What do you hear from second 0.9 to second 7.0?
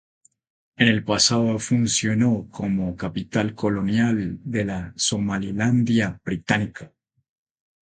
pasado funcionó como capital colonial de la Somalilandia Británica.